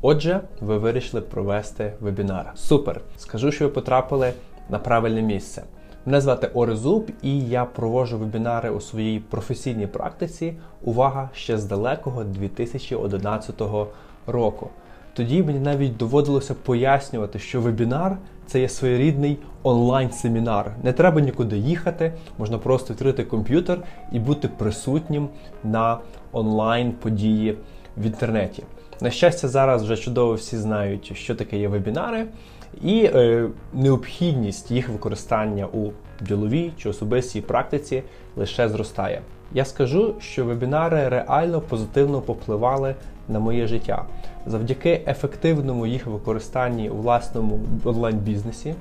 Отже, 0.00 0.40
ви 0.60 0.78
вирішили 0.78 1.20
провести 1.20 1.92
вебінар. 2.00 2.52
Супер! 2.54 3.00
Скажу, 3.16 3.52
що 3.52 3.64
ви 3.64 3.70
потрапили 3.70 4.32
на 4.70 4.78
правильне 4.78 5.22
місце. 5.22 5.62
Мене 6.06 6.20
звати 6.20 6.46
Орезуб, 6.46 7.10
і 7.22 7.40
я 7.40 7.64
проводжу 7.64 8.18
вебінари 8.18 8.70
у 8.70 8.80
своїй 8.80 9.20
професійній 9.20 9.86
практиці. 9.86 10.54
Увага 10.84 11.30
ще 11.34 11.58
з 11.58 11.64
далекого 11.64 12.24
2011 12.24 13.62
року. 14.26 14.68
Тоді 15.14 15.42
мені 15.42 15.58
навіть 15.58 15.96
доводилося 15.96 16.54
пояснювати, 16.54 17.38
що 17.38 17.60
вебінар 17.60 18.18
це 18.46 18.60
є 18.60 18.68
своєрідний 18.68 19.38
онлайн-семінар. 19.62 20.76
Не 20.82 20.92
треба 20.92 21.20
нікуди 21.20 21.58
їхати, 21.58 22.12
можна 22.38 22.58
просто 22.58 22.92
відкрити 22.92 23.24
комп'ютер 23.24 23.78
і 24.12 24.18
бути 24.18 24.48
присутнім 24.48 25.28
на 25.64 25.98
онлайн-події 26.32 27.56
в 27.96 28.06
інтернеті. 28.06 28.64
На 29.00 29.10
щастя, 29.10 29.48
зараз 29.48 29.82
вже 29.82 29.96
чудово 29.96 30.34
всі 30.34 30.56
знають, 30.56 31.16
що 31.16 31.34
таке 31.34 31.58
є 31.58 31.68
вебінари, 31.68 32.26
і 32.82 33.04
е, 33.04 33.48
необхідність 33.72 34.70
їх 34.70 34.88
використання 34.88 35.66
у 35.66 35.90
діловій 36.20 36.72
чи 36.78 36.88
особистій 36.88 37.40
практиці 37.40 38.02
лише 38.36 38.68
зростає. 38.68 39.22
Я 39.52 39.64
скажу, 39.64 40.14
що 40.20 40.44
вебінари 40.44 41.08
реально 41.08 41.60
позитивно 41.60 42.20
попливали 42.20 42.94
на 43.28 43.38
моє 43.38 43.66
життя 43.66 44.04
завдяки 44.46 45.00
ефективному 45.06 45.86
їх 45.86 46.06
використанні 46.06 46.90
у 46.90 46.96
власному 46.96 47.60
онлайн-бізнесі. 47.84 48.74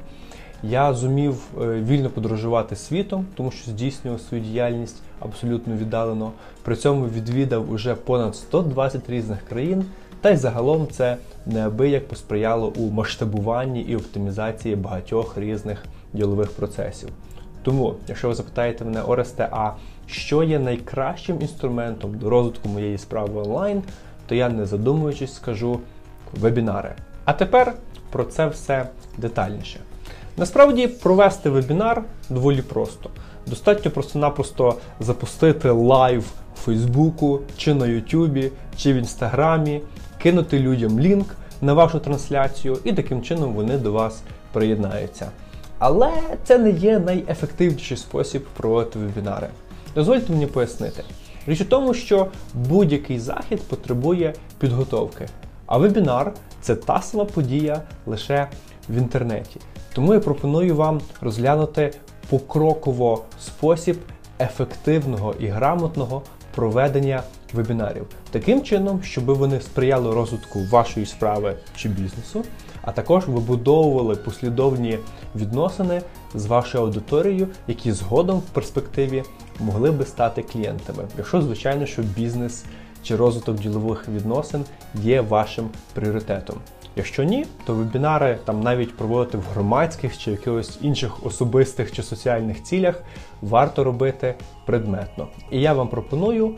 Я 0.64 0.94
зумів 0.94 1.44
е, 1.62 1.68
вільно 1.68 2.10
подорожувати 2.10 2.76
світом, 2.76 3.26
тому 3.36 3.52
що 3.52 3.72
здійснював 3.72 4.22
свою 4.22 4.44
діяльність 4.44 5.02
абсолютно 5.20 5.76
віддалено. 5.76 6.32
При 6.64 6.76
цьому 6.76 7.06
відвідав 7.06 7.72
уже 7.72 7.96
понад 7.96 8.36
120 8.36 9.10
різних 9.10 9.42
країн, 9.50 9.86
та 10.22 10.30
й 10.30 10.36
загалом 10.36 10.88
це 10.92 11.18
неабияк 11.46 12.08
посприяло 12.08 12.74
у 12.78 12.92
масштабуванні 12.92 13.82
і 13.82 13.96
оптимізації 13.96 14.76
багатьох 14.76 15.38
різних 15.38 15.86
ділових 16.14 16.52
процесів. 16.52 17.10
Тому, 17.64 17.96
якщо 18.08 18.28
ви 18.28 18.36
запитаєте 18.36 18.86
мене, 18.86 19.02
Оресте, 19.02 19.50
а 19.52 19.72
що 20.08 20.44
є 20.44 20.60
найкращим 20.60 21.42
інструментом 21.42 22.18
до 22.18 22.30
розвитку 22.30 22.70
моєї 22.70 22.98
справи 22.98 23.42
онлайн, 23.42 23.84
то 24.28 24.36
я 24.36 24.50
не 24.50 24.66
задумуючись 24.66 25.36
скажу 25.36 25.80
вебінари. 26.34 26.96
А 27.26 27.34
тепер 27.34 27.74
про 28.12 28.24
це 28.24 28.48
все 28.48 28.90
детальніше. 29.18 29.80
Насправді 30.40 30.88
провести 30.88 31.50
вебінар 31.50 32.04
доволі 32.30 32.62
просто. 32.62 33.10
Достатньо 33.48 33.92
просто-напросто 33.92 34.76
запустити 35.00 35.70
live 35.70 36.22
в 36.56 36.60
Фейсбуку, 36.60 37.40
чи 37.58 37.74
на 37.74 37.88
Ютубі, 37.88 38.52
чи 38.78 38.94
в 38.94 38.96
Інстаграмі, 38.96 39.82
кинути 40.22 40.60
людям 40.60 41.00
лінк 41.00 41.36
на 41.62 41.74
вашу 41.74 42.00
трансляцію, 42.00 42.78
і 42.84 42.94
таким 42.94 43.22
чином 43.22 43.54
вони 43.54 43.78
до 43.78 43.92
вас 43.92 44.22
приєднаються. 44.52 45.32
Але 45.80 46.12
це 46.44 46.58
не 46.58 46.70
є 46.70 47.00
найефективніший 47.00 47.98
спосіб 47.98 48.46
проводити 48.58 49.00
вебінари. 49.00 49.48
Дозвольте 49.96 50.34
мені 50.34 50.48
пояснити. 50.48 51.04
Річ 51.48 51.62
у 51.62 51.66
тому, 51.66 51.94
що 51.94 52.28
будь-який 52.54 53.20
захід 53.20 53.62
потребує 53.62 54.34
підготовки, 54.60 55.28
а 55.66 55.78
вебінар 55.78 56.34
це 56.62 56.76
та 56.76 57.02
сама 57.02 57.26
подія 57.26 57.82
лише 58.06 58.48
в 58.90 58.96
інтернеті. 58.98 59.60
Тому 59.98 60.14
я 60.14 60.20
пропоную 60.20 60.76
вам 60.76 61.02
розглянути 61.22 61.94
покроково 62.30 63.24
спосіб 63.42 63.98
ефективного 64.40 65.36
і 65.40 65.48
грамотного 65.48 66.22
проведення 66.56 67.24
вебінарів, 67.54 68.06
таким 68.32 68.62
чином, 68.62 69.04
щоб 69.04 69.26
вони 69.26 69.62
сприяли 69.62 70.16
розвитку 70.16 70.60
вашої 70.72 71.06
справи 71.06 71.56
чи 71.76 71.90
бізнесу, 71.90 72.44
а 72.82 72.92
також 72.92 73.28
вибудовували 73.28 74.16
послідовні 74.16 75.00
відносини 75.36 76.02
з 76.36 76.46
вашою 76.46 76.84
аудиторією, 76.84 77.48
які 77.68 77.92
згодом 77.92 78.40
в 78.40 78.54
перспективі 78.54 79.24
могли 79.60 79.92
би 79.92 80.06
стати 80.06 80.42
клієнтами, 80.42 81.04
якщо, 81.18 81.42
звичайно, 81.42 81.86
що 81.86 82.02
бізнес 82.02 82.66
чи 83.04 83.16
розвиток 83.16 83.60
ділових 83.60 84.10
відносин 84.10 84.66
є 85.04 85.22
вашим 85.22 85.70
пріоритетом. 85.94 86.58
Якщо 86.98 87.24
ні, 87.24 87.46
то 87.66 87.74
вебінари 87.74 88.38
там 88.46 88.64
навіть 88.64 88.98
проводити 88.98 89.38
в 89.38 89.44
громадських 89.54 90.18
чи 90.18 90.32
якихось 90.32 90.78
інших 90.82 91.26
особистих 91.26 91.92
чи 91.92 92.04
соціальних 92.04 92.64
цілях 92.64 93.04
варто 93.42 93.84
робити 93.84 94.36
предметно. 94.66 95.28
І 95.52 95.62
я 95.62 95.74
вам 95.74 95.88
пропоную 95.88 96.56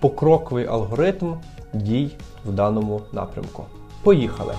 покроковий 0.00 0.66
алгоритм 0.66 1.34
дій 1.72 2.10
в 2.44 2.52
даному 2.52 3.00
напрямку. 3.12 3.64
Поїхали! 4.02 4.54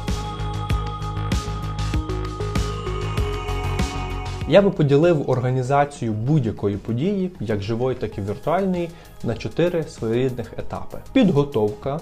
Я 4.47 4.61
би 4.61 4.69
поділив 4.69 5.29
організацію 5.29 6.13
будь-якої 6.13 6.78
події, 6.78 7.31
як 7.40 7.61
живої, 7.61 7.95
так 7.95 8.17
і 8.17 8.22
віртуальної, 8.22 8.90
на 9.23 9.35
чотири 9.35 9.84
своєрідних 9.84 10.53
етапи: 10.57 10.97
підготовка, 11.13 12.00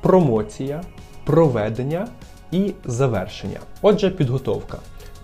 промоція, 0.00 0.82
проведення 1.24 2.08
і 2.52 2.72
завершення. 2.84 3.60
Отже, 3.82 4.10
підготовка. 4.10 4.78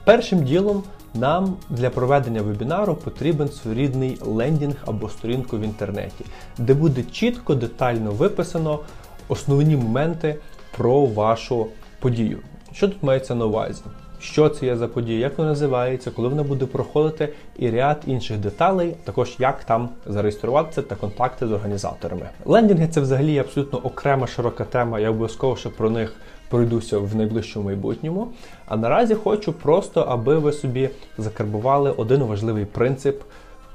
Першим 0.05 0.45
ділом 0.45 0.83
нам 1.15 1.57
для 1.71 1.91
проведення 1.91 2.43
вебінару 2.43 2.95
потрібен 2.95 3.49
своєрідний 3.49 4.19
лендінг 4.21 4.77
або 4.87 5.09
сторінку 5.09 5.59
в 5.59 5.61
інтернеті, 5.61 6.25
де 6.59 6.75
буде 6.75 7.03
чітко, 7.03 7.55
детально 7.55 8.11
виписано 8.11 8.81
основні 9.29 9.77
моменти 9.77 10.37
про 10.77 11.07
вашу 11.07 11.67
подію. 12.01 12.39
Що 12.73 12.89
тут 12.89 13.03
мається 13.03 13.35
на 13.35 13.45
увазі? 13.47 13.83
Що 14.21 14.49
це 14.49 14.67
є 14.67 14.77
за 14.77 14.89
подія, 14.89 15.19
як 15.19 15.39
вона 15.39 15.51
називається, 15.51 16.11
коли 16.11 16.29
вона 16.29 16.43
буде 16.43 16.67
проходити, 16.67 17.29
і 17.59 17.71
ряд 17.71 18.03
інших 18.07 18.39
деталей, 18.39 18.95
також 19.05 19.37
як 19.39 19.65
там 19.65 19.89
зареєструватися 20.07 20.83
та 20.83 20.95
контакти 20.95 21.47
з 21.47 21.53
організаторами. 21.53 22.29
Лендінги 22.45 22.89
це 22.89 23.01
взагалі 23.01 23.39
абсолютно 23.39 23.79
окрема 23.79 24.27
широка 24.27 24.65
тема. 24.65 25.01
Я 25.01 25.11
обов'язково 25.11 25.57
ще 25.57 25.69
про 25.69 25.91
них 25.91 26.17
пройдуся 26.49 26.99
в 26.99 27.17
найближчому 27.17 27.65
майбутньому. 27.65 28.29
А 28.67 28.77
наразі 28.77 29.15
хочу 29.15 29.53
просто, 29.53 30.01
аби 30.01 30.39
ви 30.39 30.53
собі 30.53 30.91
закарбували 31.19 31.91
один 31.91 32.23
важливий 32.23 32.65
принцип 32.65 33.23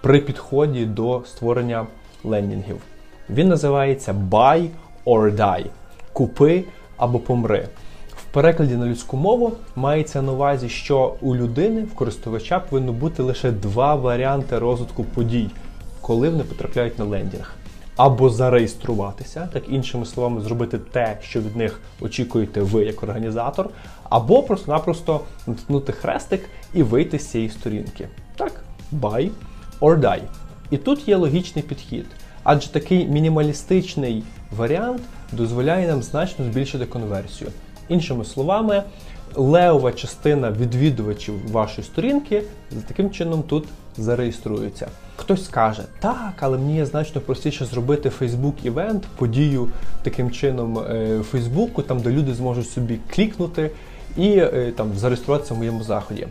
при 0.01 0.19
підході 0.19 0.85
до 0.85 1.21
створення 1.25 1.87
лендінгів. 2.23 2.81
Він 3.29 3.47
називається 3.47 4.15
Buy 4.31 4.67
or 5.05 5.35
Die. 5.35 5.65
Купи 6.13 6.63
або 6.97 7.19
помри. 7.19 7.67
Перекладі 8.33 8.75
на 8.75 8.85
людську 8.85 9.17
мову 9.17 9.53
мається 9.75 10.21
на 10.21 10.31
увазі, 10.31 10.69
що 10.69 11.15
у 11.21 11.35
людини, 11.35 11.83
в 11.83 11.95
користувача, 11.95 12.59
повинно 12.59 12.93
бути 12.93 13.23
лише 13.23 13.51
два 13.51 13.95
варіанти 13.95 14.59
розвитку 14.59 15.03
подій, 15.03 15.49
коли 16.01 16.29
вони 16.29 16.43
потрапляють 16.43 16.99
на 16.99 17.05
лендінг 17.05 17.55
або 17.95 18.29
зареєструватися, 18.29 19.49
так 19.53 19.63
іншими 19.69 20.05
словами, 20.05 20.41
зробити 20.41 20.77
те, 20.77 21.17
що 21.21 21.41
від 21.41 21.55
них 21.55 21.79
очікуєте 22.01 22.61
ви 22.61 22.83
як 22.83 23.03
організатор, 23.03 23.69
або 24.09 24.43
просто-напросто 24.43 25.21
натиснути 25.47 25.91
хрестик 25.91 26.41
і 26.73 26.83
вийти 26.83 27.19
з 27.19 27.27
цієї 27.27 27.49
сторінки. 27.49 28.07
Так, 28.35 28.63
buy 28.93 29.29
or 29.81 29.99
die. 29.99 30.23
І 30.71 30.77
тут 30.77 31.07
є 31.07 31.15
логічний 31.15 31.63
підхід, 31.63 32.05
адже 32.43 32.71
такий 32.71 33.07
мінімалістичний 33.07 34.23
варіант 34.57 35.01
дозволяє 35.31 35.87
нам 35.87 36.03
значно 36.03 36.45
збільшити 36.45 36.85
конверсію. 36.85 37.51
Іншими 37.93 38.25
словами, 38.25 38.83
левова 39.35 39.91
частина 39.91 40.51
відвідувачів 40.51 41.51
вашої 41.51 41.87
сторінки 41.87 42.43
таким 42.87 43.11
чином 43.11 43.43
тут 43.43 43.65
зареєструються. 43.97 44.87
Хтось 45.15 45.45
скаже, 45.45 45.83
так, 45.99 46.33
але 46.39 46.57
мені 46.57 46.85
значно 46.85 47.21
простіше 47.21 47.65
зробити 47.65 48.11
Facebook-івент, 48.19 49.01
подію 49.17 49.69
таким 50.03 50.31
чином 50.31 50.79
е, 50.79 51.21
Фейсбуку, 51.31 51.81
там 51.81 51.99
де 51.99 52.09
люди 52.09 52.33
зможуть 52.33 52.69
собі 52.69 52.99
клікнути 53.15 53.71
і 54.17 54.29
е, 54.29 54.73
там 54.75 54.93
зареєструватися 54.95 55.53
в 55.53 55.57
моєму 55.57 55.83
заході. 55.83 56.27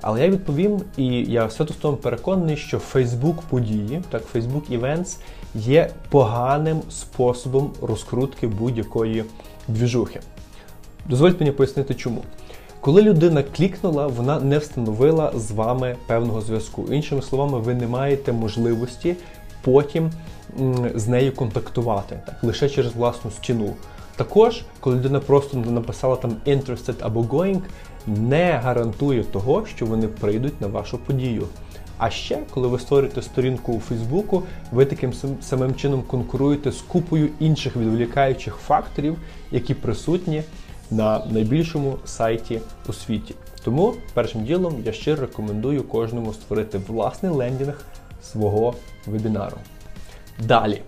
Але 0.00 0.22
я 0.22 0.28
відповім, 0.28 0.80
і 0.96 1.06
я 1.06 1.50
святостом 1.50 1.96
переконаний, 1.96 2.56
що 2.56 2.80
Facebook 2.94 3.36
події, 3.50 4.02
так 4.10 4.22
Facebook 4.34 4.80
Events 4.80 5.16
є 5.54 5.90
поганим 6.10 6.80
способом 6.90 7.70
розкрутки 7.82 8.46
будь-якої 8.46 9.24
двіжухи. 9.68 10.20
Дозвольте 11.08 11.44
мені 11.44 11.52
пояснити, 11.52 11.94
чому. 11.94 12.22
Коли 12.80 13.02
людина 13.02 13.42
клікнула, 13.42 14.06
вона 14.06 14.40
не 14.40 14.58
встановила 14.58 15.32
з 15.36 15.50
вами 15.50 15.96
певного 16.06 16.40
зв'язку. 16.40 16.84
Іншими 16.90 17.22
словами, 17.22 17.58
ви 17.58 17.74
не 17.74 17.86
маєте 17.86 18.32
можливості 18.32 19.16
потім 19.62 20.10
з 20.94 21.08
нею 21.08 21.32
контактувати 21.32 22.20
так, 22.26 22.44
лише 22.44 22.68
через 22.68 22.94
власну 22.94 23.30
стіну. 23.30 23.74
Також, 24.16 24.62
коли 24.80 24.96
людина 24.96 25.20
просто 25.20 25.56
написала 25.56 26.16
там 26.16 26.36
interested 26.46 26.94
або 27.00 27.20
going, 27.20 27.60
не 28.06 28.60
гарантує 28.64 29.24
того, 29.24 29.66
що 29.66 29.86
вони 29.86 30.08
прийдуть 30.08 30.60
на 30.60 30.66
вашу 30.66 30.98
подію. 30.98 31.46
А 31.98 32.10
ще, 32.10 32.38
коли 32.50 32.68
ви 32.68 32.78
створюєте 32.78 33.22
сторінку 33.22 33.72
у 33.72 33.80
Фейсбуку, 33.80 34.42
ви 34.72 34.84
таким 34.84 35.12
самим 35.40 35.74
чином 35.74 36.02
конкуруєте 36.02 36.72
з 36.72 36.80
купою 36.80 37.28
інших 37.40 37.76
відволікаючих 37.76 38.54
факторів, 38.54 39.16
які 39.52 39.74
присутні 39.74 40.42
на 40.90 41.22
найбільшому 41.30 41.98
сайті 42.04 42.60
у 42.88 42.92
світі. 42.92 43.34
Тому 43.64 43.94
першим 44.14 44.44
ділом 44.44 44.82
я 44.84 44.92
щиро 44.92 45.20
рекомендую 45.20 45.82
кожному 45.82 46.32
створити 46.32 46.78
власний 46.78 47.32
лендінг 47.32 47.84
свого 48.22 48.74
вебінару. 49.06 49.56
Далі. 50.42 50.82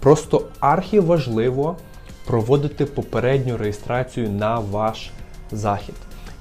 Просто 0.00 0.46
архіважливо 0.60 1.76
проводити 2.26 2.86
попередню 2.86 3.56
реєстрацію 3.56 4.30
на 4.30 4.58
ваш 4.58 5.10
захід. 5.52 5.94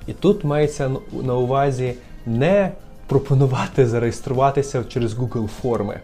І 0.08 0.14
тут 0.14 0.44
мається 0.44 0.92
на 1.12 1.36
увазі 1.36 1.94
не 2.26 2.72
пропонувати 3.08 3.88
зареєструватися 3.88 4.84
через 4.84 5.14
Google 5.14 5.48
форми, 5.48 6.00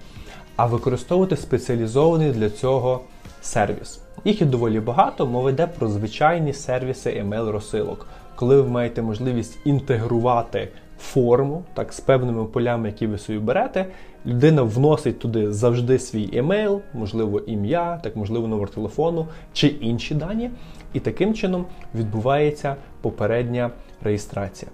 а 0.56 0.66
використовувати 0.66 1.38
спеціалізований 1.38 2.32
для 2.32 2.50
цього 2.50 3.02
сервіс. 3.42 4.03
Їх 4.25 4.42
є 4.42 4.48
доволі 4.48 4.80
багато, 4.80 5.28
мова 5.28 5.50
йде 5.50 5.68
про 5.68 5.88
звичайні 5.88 6.54
сервіси 6.54 7.24
email 7.24 7.52
розсилок, 7.52 8.08
коли 8.36 8.62
ви 8.62 8.70
маєте 8.70 9.02
можливість 9.02 9.60
інтегрувати 9.66 10.70
форму 11.00 11.64
так, 11.74 11.94
з 11.94 12.00
певними 12.00 12.46
полями, 12.46 12.88
які 12.88 13.08
ви 13.08 13.18
собі 13.18 13.40
берете. 13.40 13.86
Людина 14.25 14.64
вносить 14.64 15.20
туди 15.20 15.52
завжди 15.54 16.00
свій 16.00 16.30
емейл, 16.34 16.81
можливо, 16.94 17.40
ім'я, 17.40 18.00
так 18.04 18.16
можливо, 18.16 18.48
номер 18.48 18.70
телефону 18.70 19.28
чи 19.54 19.68
інші 19.68 20.16
дані. 20.16 20.50
І 20.94 21.00
таким 21.00 21.34
чином 21.34 21.66
відбувається 21.96 22.75
попередня 23.02 23.72
реєстрація. 24.02 24.72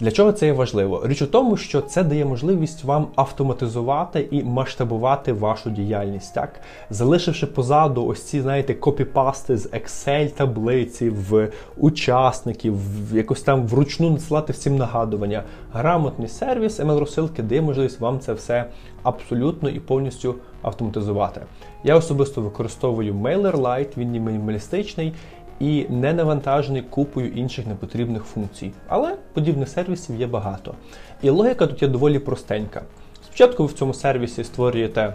Для 0.00 0.10
чого 0.10 0.32
це 0.32 0.46
є 0.46 0.52
важливо? 0.52 1.02
Річ 1.04 1.22
у 1.22 1.26
тому, 1.26 1.56
що 1.56 1.80
це 1.80 2.04
дає 2.04 2.24
можливість 2.24 2.84
вам 2.84 3.06
автоматизувати 3.16 4.28
і 4.30 4.42
масштабувати 4.44 5.32
вашу 5.32 5.70
діяльність, 5.70 6.34
так 6.34 6.60
залишивши 6.90 7.46
позаду 7.46 8.06
ось 8.06 8.22
ці, 8.22 8.40
знаєте, 8.40 8.74
копіпасти 8.74 9.56
з 9.56 9.66
Excel 9.66 10.30
таблиці 10.30 11.10
в 11.10 11.48
учасників, 11.76 12.74
в 13.10 13.16
якось 13.16 13.42
там 13.42 13.66
вручну 13.66 14.10
надсилати 14.10 14.52
всім 14.52 14.76
нагадування. 14.76 15.42
Грамотний 15.72 16.28
сервіс 16.28 16.80
email 16.80 16.98
розсилки 16.98 17.42
дає 17.42 17.62
можливість 17.62 18.00
вам 18.00 18.20
це 18.20 18.32
все 18.32 18.64
абсолютно 19.02 19.68
і 19.68 19.80
повністю 19.80 20.34
автоматизувати. 20.62 21.40
Я 21.84 21.96
особисто 21.96 22.40
використовую 22.40 23.14
MailerLite, 23.14 23.96
він 23.96 24.10
мінімалістичний 24.10 25.12
і 25.60 25.86
не 25.88 26.12
навантажений 26.12 26.82
купою 26.82 27.28
інших 27.28 27.66
непотрібних 27.66 28.22
функцій. 28.22 28.72
Але 28.88 29.16
подібних 29.32 29.68
сервісів 29.68 30.20
є 30.20 30.26
багато. 30.26 30.74
І 31.22 31.30
логіка 31.30 31.66
тут 31.66 31.82
є 31.82 31.88
доволі 31.88 32.18
простенька. 32.18 32.82
Спочатку 33.24 33.62
ви 33.62 33.68
в 33.68 33.72
цьому 33.72 33.94
сервісі 33.94 34.44
створюєте 34.44 35.14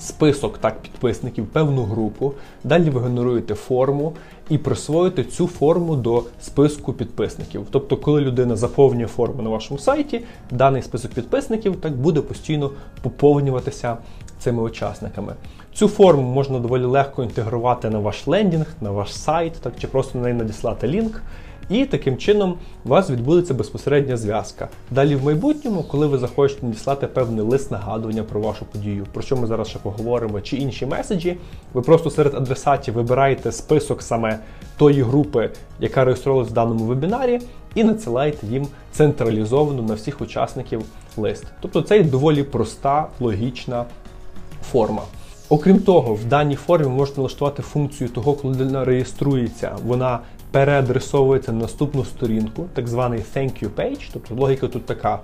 список 0.00 0.58
так 0.58 0.80
підписників, 0.82 1.46
певну 1.46 1.82
групу, 1.82 2.32
далі 2.64 2.90
ви 2.90 3.00
генеруєте 3.00 3.54
форму 3.54 4.12
і 4.50 4.58
присвоїте 4.58 5.24
цю 5.24 5.46
форму 5.46 5.96
до 5.96 6.24
списку 6.40 6.92
підписників. 6.92 7.66
Тобто, 7.70 7.96
коли 7.96 8.20
людина 8.20 8.56
заповнює 8.56 9.06
форму 9.06 9.42
на 9.42 9.50
вашому 9.50 9.78
сайті, 9.78 10.20
даний 10.50 10.82
список 10.82 11.10
підписників 11.10 11.76
так 11.76 11.96
буде 11.96 12.20
постійно 12.20 12.70
поповнюватися 13.02 13.96
цими 14.38 14.62
учасниками. 14.62 15.34
Цю 15.74 15.88
форму 15.88 16.22
можна 16.22 16.58
доволі 16.58 16.84
легко 16.84 17.22
інтегрувати 17.22 17.90
на 17.90 17.98
ваш 17.98 18.26
лендінг, 18.26 18.66
на 18.80 18.90
ваш 18.90 19.16
сайт, 19.16 19.52
так 19.52 19.72
чи 19.80 19.86
просто 19.86 20.18
на 20.18 20.24
неї 20.24 20.36
надіслати 20.36 20.88
лінк. 20.88 21.22
І 21.68 21.84
таким 21.84 22.16
чином 22.16 22.54
у 22.84 22.88
вас 22.88 23.10
відбудеться 23.10 23.54
безпосередня 23.54 24.16
зв'язка. 24.16 24.68
Далі 24.90 25.16
в 25.16 25.24
майбутньому, 25.24 25.82
коли 25.82 26.06
ви 26.06 26.18
захочете 26.18 26.66
надіслати 26.66 27.06
певний 27.06 27.44
лист 27.44 27.70
нагадування 27.70 28.22
про 28.22 28.40
вашу 28.40 28.64
подію, 28.64 29.06
про 29.12 29.22
що 29.22 29.36
ми 29.36 29.46
зараз 29.46 29.68
ще 29.68 29.78
поговоримо, 29.78 30.40
чи 30.40 30.56
інші 30.56 30.86
меседжі, 30.86 31.36
ви 31.72 31.82
просто 31.82 32.10
серед 32.10 32.34
адресатів 32.34 32.94
вибираєте 32.94 33.52
список 33.52 34.02
саме 34.02 34.38
тої 34.76 35.02
групи, 35.02 35.50
яка 35.80 36.04
реєструвалась 36.04 36.48
в 36.48 36.52
даному 36.52 36.84
вебінарі, 36.84 37.40
і 37.74 37.84
надсилаєте 37.84 38.46
їм 38.46 38.66
централізовано 38.92 39.82
на 39.82 39.94
всіх 39.94 40.20
учасників 40.20 40.82
лист. 41.16 41.44
Тобто 41.60 41.82
це 41.82 42.02
доволі 42.02 42.42
проста, 42.42 43.06
логічна 43.20 43.84
форма. 44.70 45.02
Окрім 45.54 45.78
того, 45.78 46.14
в 46.14 46.24
даній 46.24 46.54
формі 46.54 46.86
можна 46.88 47.16
налаштувати 47.16 47.62
функцію 47.62 48.10
того, 48.10 48.32
коли 48.32 48.54
людина 48.54 48.84
реєструється, 48.84 49.76
вона 49.86 50.20
переадресовується 50.50 51.52
на 51.52 51.58
наступну 51.58 52.04
сторінку, 52.04 52.64
так 52.74 52.88
званий 52.88 53.24
thank 53.36 53.64
you 53.64 53.68
page. 53.76 54.10
Тобто 54.12 54.34
логіка 54.34 54.68
тут 54.68 54.86
така. 54.86 55.20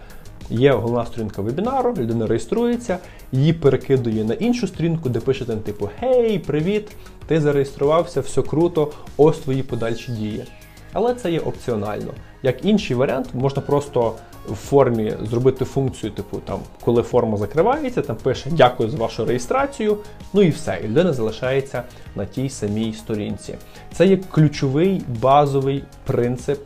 Є 0.50 0.72
головна 0.72 1.06
сторінка 1.06 1.42
вебінару, 1.42 1.94
людина 1.98 2.26
реєструється, 2.26 2.98
її 3.32 3.52
перекидує 3.52 4.24
на 4.24 4.34
іншу 4.34 4.66
сторінку, 4.66 5.08
де 5.08 5.20
пишете 5.20 5.56
типу 5.56 5.88
Гей, 6.00 6.38
привіт! 6.38 6.88
Ти 7.26 7.40
зареєструвався, 7.40 8.20
все 8.20 8.42
круто, 8.42 8.92
ось 9.16 9.38
твої 9.38 9.62
подальші 9.62 10.12
дії. 10.12 10.44
Але 10.92 11.14
це 11.14 11.32
є 11.32 11.40
опціонально. 11.40 12.12
Як 12.42 12.64
інший 12.64 12.96
варіант, 12.96 13.28
можна 13.34 13.62
просто 13.62 14.14
в 14.48 14.54
формі 14.54 15.12
зробити 15.22 15.64
функцію, 15.64 16.12
типу, 16.12 16.38
там, 16.38 16.58
коли 16.84 17.02
форма 17.02 17.36
закривається, 17.36 18.02
там 18.02 18.16
пише 18.16 18.50
Дякую 18.50 18.90
за 18.90 18.96
вашу 18.96 19.24
реєстрацію. 19.24 19.96
Ну 20.32 20.42
і 20.42 20.50
все, 20.50 20.80
і 20.84 20.88
людина 20.88 21.12
залишається 21.12 21.82
на 22.16 22.24
тій 22.24 22.48
самій 22.48 22.92
сторінці. 22.92 23.54
Це 23.92 24.06
є 24.06 24.16
ключовий 24.16 25.02
базовий 25.20 25.84
принцип 26.04 26.60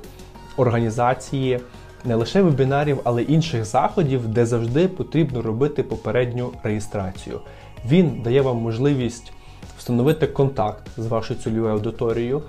організації 0.57 1.61
не 2.05 2.15
лише 2.15 2.43
вебінарів, 2.43 3.01
але 3.05 3.23
й 3.23 3.33
інших 3.33 3.65
заходів, 3.65 4.29
де 4.29 4.47
завжди 4.47 4.89
потрібно 4.89 5.43
робити 5.43 5.83
попередню 5.83 6.53
реєстрацію. 6.63 7.41
Він 7.89 8.23
дає 8.23 8.43
вам 8.43 8.57
можливість 8.57 9.33
встановити 9.79 10.27
контакт 10.27 10.87
з 10.97 11.07
вашою 11.07 11.41
цільовою 11.41 11.75
аудиторією. 11.75 12.43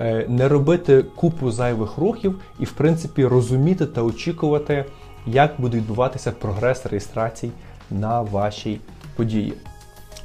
Е, 0.00 0.26
не 0.28 0.48
робити 0.48 1.02
купу 1.02 1.50
зайвих 1.50 1.98
рухів 1.98 2.40
і, 2.58 2.64
в 2.64 2.72
принципі, 2.72 3.26
розуміти 3.26 3.86
та 3.86 4.02
очікувати, 4.02 4.84
як 5.26 5.54
буде 5.58 5.76
відбуватися 5.76 6.32
прогрес 6.32 6.86
реєстрацій 6.86 7.50
на 7.90 8.20
вашій 8.20 8.80
події. 9.16 9.54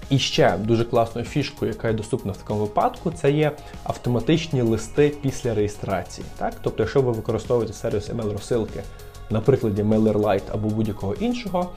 І 0.09 0.19
ще 0.19 0.57
дуже 0.57 0.83
класною 0.83 1.27
фішкою, 1.27 1.71
яка 1.71 1.87
є 1.87 1.93
доступна 1.93 2.31
в 2.31 2.37
такому 2.37 2.59
випадку, 2.59 3.11
це 3.11 3.31
є 3.31 3.51
автоматичні 3.83 4.61
листи 4.61 5.13
після 5.21 5.53
реєстрації. 5.53 6.27
Так? 6.37 6.53
Тобто, 6.61 6.83
якщо 6.83 7.01
ви 7.01 7.11
використовуєте 7.11 7.73
сервіс 7.73 8.09
email-розсилки, 8.09 8.81
на 9.29 9.41
прикладі 9.41 9.83
MailerLite 9.83 10.51
або 10.51 10.69
будь-якого 10.69 11.13
іншого, 11.13 11.69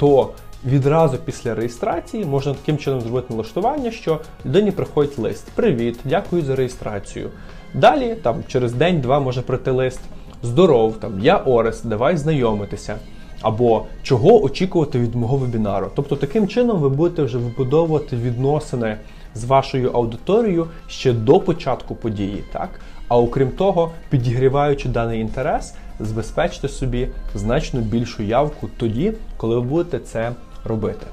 то 0.00 0.30
відразу 0.64 1.16
після 1.24 1.54
реєстрації 1.54 2.24
можна 2.24 2.54
таким 2.54 2.78
чином 2.78 3.00
зробити 3.00 3.26
налаштування, 3.30 3.90
що 3.90 4.20
людині 4.46 4.70
приходить 4.70 5.18
лист. 5.18 5.50
Привіт, 5.54 5.98
дякую 6.04 6.42
за 6.42 6.56
реєстрацію. 6.56 7.30
Далі, 7.74 8.14
там 8.22 8.36
через 8.48 8.72
день-два 8.72 9.20
може 9.20 9.42
прийти 9.42 9.70
лист. 9.70 10.00
Здоров, 10.42 10.96
там 11.00 11.20
я 11.20 11.36
Орес, 11.36 11.82
давай 11.82 12.16
знайомитися. 12.16 12.96
Або 13.42 13.86
чого 14.02 14.42
очікувати 14.42 14.98
від 14.98 15.14
мого 15.14 15.36
вебінару. 15.36 15.90
Тобто 15.94 16.16
таким 16.16 16.48
чином 16.48 16.78
ви 16.78 16.88
будете 16.88 17.22
вже 17.22 17.38
вибудовувати 17.38 18.16
відносини 18.16 18.96
з 19.34 19.44
вашою 19.44 19.90
аудиторією 19.90 20.66
ще 20.88 21.12
до 21.12 21.40
початку 21.40 21.94
події. 21.94 22.44
так? 22.52 22.80
А 23.08 23.18
окрім 23.18 23.50
того, 23.50 23.90
підігріваючи 24.10 24.88
даний 24.88 25.20
інтерес, 25.20 25.74
забезпечте 26.00 26.68
собі 26.68 27.08
значно 27.34 27.80
більшу 27.80 28.22
явку 28.22 28.68
тоді, 28.76 29.12
коли 29.36 29.54
ви 29.54 29.60
будете 29.60 29.98
це 29.98 30.32
робити. 30.64 31.06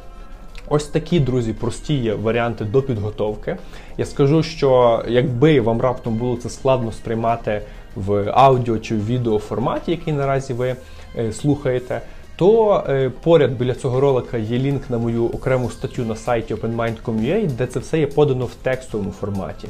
Ось 0.70 0.86
такі, 0.86 1.20
друзі, 1.20 1.54
прості 1.54 1.94
є 1.94 2.14
варіанти 2.14 2.66
до 2.66 2.82
підготовки. 2.82 3.58
Я 3.98 4.06
скажу, 4.06 4.44
що 4.44 5.02
якби 5.08 5.62
вам 5.62 5.82
раптом 5.82 6.16
було 6.16 6.38
це 6.38 6.50
складно 6.50 6.92
сприймати 6.92 7.62
в 7.96 8.32
аудіо 8.34 8.78
чи 8.78 8.96
в 8.96 9.06
відео 9.06 9.40
форматі, 9.40 9.92
який 9.92 10.14
наразі 10.14 10.54
ви 10.54 10.76
е, 11.18 11.32
слухаєте, 11.34 12.02
то 12.36 12.84
е, 12.90 13.12
поряд 13.24 13.52
біля 13.52 13.74
цього 13.74 14.00
ролика 14.00 14.38
є 14.38 14.60
лінк 14.60 14.90
на 14.90 14.98
мою 14.98 15.26
окрему 15.26 15.70
статтю 15.70 16.06
на 16.06 16.16
сайті 16.16 16.56
openmind.com.ua, 16.56 17.48
де 17.48 17.68
це 17.68 17.80
все 17.80 18.00
є 18.00 18.08
подано 18.08 18.46
в 18.46 18.54
текстовому 18.54 19.12
форматі. 19.12 19.68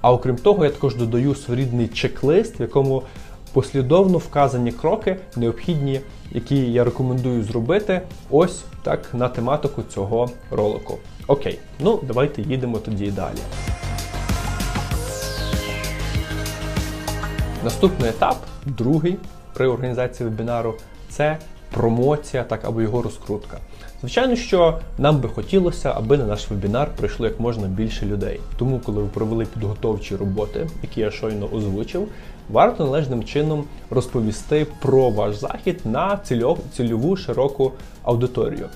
А 0.00 0.12
окрім 0.12 0.36
того, 0.36 0.64
я 0.64 0.70
також 0.70 0.94
додаю 0.94 1.34
своєрідний 1.34 1.88
чек-лист, 1.88 2.60
в 2.60 2.62
якому 2.62 3.02
послідовно 3.56 4.18
вказані 4.18 4.72
кроки, 4.72 5.16
необхідні, 5.36 6.00
які 6.32 6.72
я 6.72 6.84
рекомендую 6.84 7.42
зробити 7.42 8.00
ось 8.30 8.64
так 8.82 9.14
на 9.14 9.28
тематику 9.28 9.82
цього 9.94 10.30
ролику. 10.50 10.98
Окей, 11.26 11.58
ну 11.80 12.00
давайте 12.02 12.42
їдемо 12.42 12.78
тоді 12.78 13.10
далі. 13.10 13.38
Наступний 17.64 18.10
етап, 18.10 18.36
другий 18.66 19.16
при 19.54 19.68
організації 19.68 20.28
вебінару, 20.28 20.74
це 21.08 21.38
промоція, 21.70 22.44
так 22.44 22.64
або 22.64 22.82
його 22.82 23.02
розкрутка. 23.02 23.58
Звичайно, 24.00 24.36
що 24.36 24.78
нам 24.98 25.20
би 25.20 25.28
хотілося, 25.28 25.92
аби 25.96 26.18
на 26.18 26.24
наш 26.24 26.50
вебінар 26.50 26.88
прийшло 26.96 27.26
як 27.26 27.40
можна 27.40 27.68
більше 27.68 28.06
людей. 28.06 28.40
Тому, 28.58 28.78
коли 28.78 29.02
ви 29.02 29.08
провели 29.08 29.44
підготовчі 29.44 30.16
роботи, 30.16 30.66
які 30.82 31.00
я 31.00 31.10
щойно 31.10 31.48
озвучив, 31.52 32.08
варто 32.48 32.84
належним 32.84 33.24
чином 33.24 33.64
розповісти 33.90 34.66
про 34.80 35.10
ваш 35.10 35.36
захід 35.36 35.80
на 35.84 36.18
цільову 36.72 37.16
широку 37.16 37.72
аудиторію. 38.02 38.68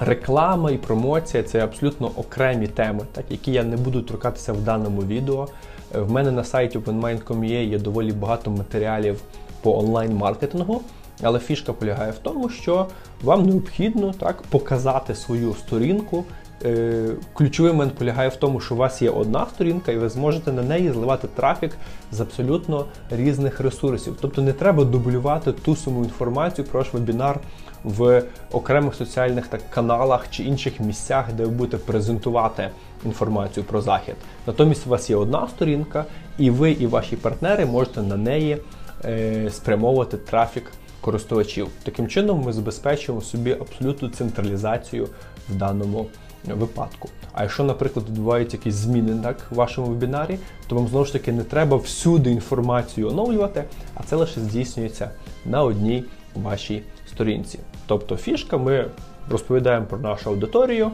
Реклама 0.00 0.70
і 0.70 0.76
промоція 0.76 1.42
це 1.42 1.64
абсолютно 1.64 2.10
окремі 2.16 2.66
теми, 2.66 3.00
так 3.12 3.24
які 3.30 3.52
я 3.52 3.62
не 3.62 3.76
буду 3.76 4.02
торкатися 4.02 4.52
в 4.52 4.60
даному 4.60 5.02
відео. 5.02 5.48
В 5.94 6.12
мене 6.12 6.30
на 6.30 6.44
сайті 6.44 6.78
OpenMind.com.ua 6.78 7.68
є 7.68 7.78
доволі 7.78 8.12
багато 8.12 8.50
матеріалів 8.50 9.20
по 9.62 9.78
онлайн-маркетингу. 9.78 10.80
Але 11.22 11.38
фішка 11.38 11.72
полягає 11.72 12.12
в 12.12 12.18
тому, 12.18 12.48
що 12.48 12.86
вам 13.22 13.46
необхідно 13.46 14.12
так 14.12 14.42
показати 14.42 15.14
свою 15.14 15.54
сторінку. 15.54 16.24
Е, 16.64 17.08
ключовий 17.32 17.72
момент 17.72 17.94
полягає 17.94 18.28
в 18.28 18.36
тому, 18.36 18.60
що 18.60 18.74
у 18.74 18.78
вас 18.78 19.02
є 19.02 19.10
одна 19.10 19.46
сторінка, 19.46 19.92
і 19.92 19.96
ви 19.96 20.08
зможете 20.08 20.52
на 20.52 20.62
неї 20.62 20.92
зливати 20.92 21.28
трафік 21.28 21.72
з 22.12 22.20
абсолютно 22.20 22.86
різних 23.10 23.60
ресурсів. 23.60 24.16
Тобто 24.20 24.42
не 24.42 24.52
треба 24.52 24.84
дублювати 24.84 25.52
ту 25.52 25.76
саму 25.76 26.04
інформацію 26.04 26.64
про 26.64 26.80
ваш 26.80 26.94
вебінар 26.94 27.40
в 27.84 28.22
окремих 28.52 28.94
соціальних 28.94 29.46
так 29.46 29.70
каналах 29.70 30.30
чи 30.30 30.42
інших 30.42 30.80
місцях, 30.80 31.32
де 31.32 31.44
ви 31.44 31.50
будете 31.50 31.76
презентувати 31.76 32.68
інформацію 33.04 33.64
про 33.64 33.80
захід. 33.80 34.14
Натомість 34.46 34.86
у 34.86 34.90
вас 34.90 35.10
є 35.10 35.16
одна 35.16 35.48
сторінка, 35.48 36.04
і 36.38 36.50
ви 36.50 36.70
і 36.70 36.86
ваші 36.86 37.16
партнери 37.16 37.66
можете 37.66 38.02
на 38.02 38.16
неї 38.16 38.58
е, 39.04 39.50
спрямовувати 39.50 40.16
трафік 40.16 40.72
користувачів. 41.00 41.68
Таким 41.82 42.08
чином, 42.08 42.42
ми 42.42 42.52
забезпечуємо 42.52 43.22
собі 43.22 43.52
абсолютну 43.52 44.08
централізацію 44.08 45.08
в 45.48 45.54
даному 45.54 46.06
випадку. 46.44 47.08
А 47.32 47.42
якщо, 47.42 47.64
наприклад, 47.64 48.06
відбуваються 48.08 48.56
якісь 48.56 48.74
зміни 48.74 49.22
так, 49.22 49.36
в 49.50 49.54
вашому 49.54 49.86
вебінарі, 49.86 50.38
то 50.66 50.74
вам 50.74 50.88
знову 50.88 51.04
ж 51.04 51.12
таки 51.12 51.32
не 51.32 51.44
треба 51.44 51.76
всюди 51.76 52.30
інформацію 52.30 53.08
оновлювати, 53.08 53.64
а 53.94 54.02
це 54.02 54.16
лише 54.16 54.40
здійснюється 54.40 55.10
на 55.44 55.62
одній 55.62 56.04
вашій 56.34 56.82
сторінці. 57.10 57.58
Тобто 57.86 58.16
фішка, 58.16 58.58
ми 58.58 58.86
розповідаємо 59.30 59.86
про 59.86 59.98
нашу 59.98 60.30
аудиторію. 60.30 60.90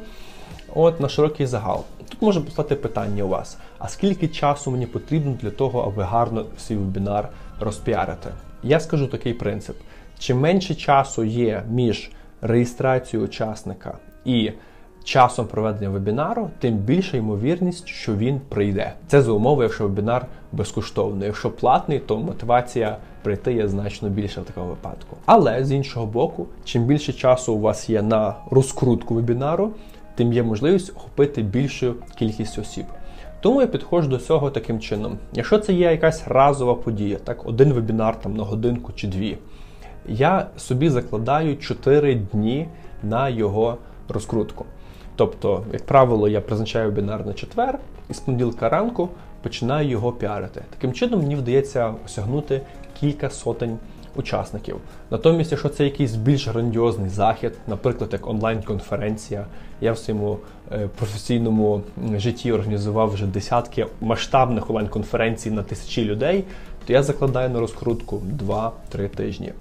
От 0.74 1.00
на 1.00 1.08
широкий 1.08 1.46
загал. 1.46 1.84
Тут 2.08 2.22
може 2.22 2.40
постати 2.40 2.74
питання 2.74 3.24
у 3.24 3.28
вас: 3.28 3.58
а 3.78 3.88
скільки 3.88 4.28
часу 4.28 4.70
мені 4.70 4.86
потрібно 4.86 5.36
для 5.42 5.50
того, 5.50 5.80
аби 5.80 6.02
гарно 6.02 6.46
свій 6.58 6.76
вебінар 6.76 7.28
розпіарити? 7.60 8.30
Я 8.62 8.80
скажу 8.80 9.06
такий 9.06 9.34
принцип: 9.34 9.76
чим 10.18 10.40
менше 10.40 10.74
часу 10.74 11.24
є 11.24 11.62
між 11.70 12.10
реєстрацією 12.40 13.28
учасника 13.28 13.98
і 14.24 14.52
часом 15.08 15.46
проведення 15.46 15.90
вебінару, 15.90 16.50
тим 16.58 16.74
більша 16.74 17.16
ймовірність, 17.16 17.88
що 17.88 18.16
він 18.16 18.40
прийде. 18.48 18.92
Це 19.06 19.22
за 19.22 19.32
умови, 19.32 19.64
якщо 19.64 19.84
вебінар 19.84 20.26
безкоштовний. 20.52 21.26
Якщо 21.26 21.50
платний, 21.50 21.98
то 21.98 22.16
мотивація 22.16 22.96
прийти 23.22 23.52
є 23.52 23.68
значно 23.68 24.08
більша 24.08 24.40
в 24.40 24.44
такому 24.44 24.68
випадку. 24.68 25.16
Але 25.26 25.64
з 25.64 25.72
іншого 25.72 26.06
боку, 26.06 26.46
чим 26.64 26.84
більше 26.84 27.12
часу 27.12 27.54
у 27.54 27.60
вас 27.60 27.90
є 27.90 28.02
на 28.02 28.34
розкрутку 28.50 29.14
вебінару, 29.14 29.72
тим 30.14 30.32
є 30.32 30.42
можливість 30.42 30.96
охопити 30.96 31.42
більшу 31.42 31.94
кількість 32.18 32.58
осіб. 32.58 32.84
Тому 33.40 33.60
я 33.60 33.66
підходжу 33.66 34.08
до 34.08 34.18
цього 34.18 34.50
таким 34.50 34.80
чином. 34.80 35.18
Якщо 35.32 35.58
це 35.58 35.72
є 35.72 35.90
якась 35.90 36.28
разова 36.28 36.74
подія, 36.74 37.16
так, 37.24 37.46
один 37.46 37.72
вебінар 37.72 38.20
там 38.20 38.36
на 38.36 38.42
годинку 38.42 38.92
чи 38.92 39.06
дві, 39.06 39.38
я 40.08 40.46
собі 40.56 40.88
закладаю 40.90 41.56
4 41.56 42.14
дні 42.14 42.68
на 43.02 43.28
його 43.28 43.76
розкрутку. 44.08 44.64
Тобто, 45.18 45.64
як 45.72 45.86
правило, 45.86 46.28
я 46.28 46.40
призначаю 46.40 46.86
вебінар 46.86 47.26
на 47.26 47.32
четвер 47.32 47.78
і 48.10 48.14
з 48.14 48.20
понеділка 48.20 48.68
ранку 48.68 49.08
починаю 49.42 49.88
його 49.88 50.12
піарити. 50.12 50.62
Таким 50.70 50.92
чином, 50.92 51.20
мені 51.20 51.36
вдається 51.36 51.94
осягнути 52.04 52.60
кілька 53.00 53.30
сотень 53.30 53.78
учасників. 54.16 54.76
Натомість, 55.10 55.50
якщо 55.50 55.68
це 55.68 55.84
якийсь 55.84 56.14
більш 56.14 56.48
грандіозний 56.48 57.10
захід, 57.10 57.52
наприклад, 57.66 58.10
як 58.12 58.26
онлайн-конференція, 58.26 59.46
я 59.80 59.92
в 59.92 59.98
своєму 59.98 60.38
е, 60.72 60.88
професійному 60.96 61.82
житті 62.16 62.52
організував 62.52 63.12
вже 63.12 63.26
десятки 63.26 63.86
масштабних 64.00 64.70
онлайн-конференцій 64.70 65.50
на 65.50 65.62
тисячі 65.62 66.04
людей, 66.04 66.44
то 66.86 66.92
я 66.92 67.02
закладаю 67.02 67.50
на 67.50 67.60
розкрутку 67.60 68.22
2-3 68.46 69.08
тижні. 69.08 69.52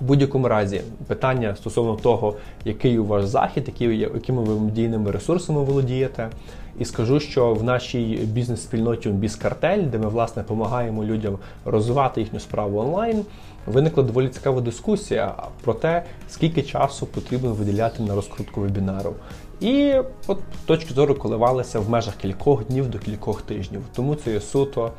У 0.00 0.04
будь-якому 0.04 0.48
разі 0.48 0.80
питання 1.06 1.56
стосовно 1.56 1.96
того, 1.96 2.34
який 2.64 2.98
у 2.98 3.04
ваш 3.04 3.24
захід, 3.24 3.64
які, 3.66 3.84
якими 3.96 4.42
ви 4.42 4.60
медійними 4.60 5.10
ресурсами 5.10 5.62
володієте. 5.62 6.30
І 6.78 6.84
скажу, 6.84 7.20
що 7.20 7.54
в 7.54 7.64
нашій 7.64 8.18
бізнес-спільноті 8.24 9.08
Біскартель, 9.08 9.82
де 9.82 9.98
ми 9.98 10.08
власне 10.08 10.42
допомагаємо 10.42 11.04
людям 11.04 11.38
розвивати 11.64 12.20
їхню 12.20 12.40
справу 12.40 12.78
онлайн, 12.78 13.24
виникла 13.66 14.02
доволі 14.02 14.28
цікава 14.28 14.60
дискусія 14.60 15.34
про 15.62 15.74
те, 15.74 16.02
скільки 16.28 16.62
часу 16.62 17.06
потрібно 17.06 17.52
виділяти 17.52 18.02
на 18.02 18.14
розкрутку 18.14 18.60
вебінару. 18.60 19.14
І 19.60 19.94
от 20.26 20.38
точки 20.66 20.94
зору 20.94 21.14
коливалися 21.14 21.80
в 21.80 21.90
межах 21.90 22.16
кількох 22.16 22.66
днів 22.66 22.90
до 22.90 22.98
кількох 22.98 23.42
тижнів. 23.42 23.82
Тому 23.96 24.14
це 24.14 24.32
є 24.32 24.40
суто 24.40 24.90